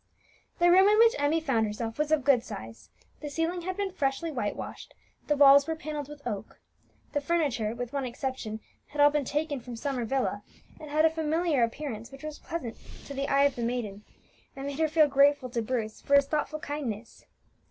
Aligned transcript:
The 0.57 0.71
room 0.71 0.87
in 0.89 0.97
which 0.97 1.15
Emmie 1.19 1.39
found 1.39 1.67
herself 1.67 1.99
was 1.99 2.11
of 2.11 2.23
good 2.23 2.43
size; 2.43 2.89
the 3.19 3.29
ceiling 3.29 3.61
had 3.61 3.77
been 3.77 3.91
freshly 3.91 4.31
whitewashed; 4.31 4.95
the 5.27 5.37
walls 5.37 5.67
were 5.67 5.75
panelled 5.75 6.09
with 6.09 6.25
oak; 6.25 6.59
the 7.13 7.21
furniture, 7.21 7.75
with 7.75 7.93
one 7.93 8.03
exception, 8.07 8.61
had 8.87 8.99
all 8.99 9.11
been 9.11 9.25
taken 9.25 9.59
from 9.59 9.75
Summer 9.75 10.03
Villa, 10.03 10.41
and 10.79 10.89
had 10.89 11.05
a 11.05 11.09
familiar 11.11 11.61
appearance 11.63 12.11
which 12.11 12.23
was 12.23 12.39
pleasant 12.39 12.77
to 13.05 13.13
the 13.13 13.27
eye 13.27 13.43
of 13.43 13.53
the 13.55 13.61
maiden, 13.61 14.03
and 14.55 14.65
made 14.65 14.79
her 14.79 14.87
feel 14.89 15.07
grateful 15.07 15.51
to 15.51 15.61
Bruce 15.61 16.01
for 16.01 16.15
his 16.15 16.25
thoughtful 16.25 16.57
kindness. 16.59 17.25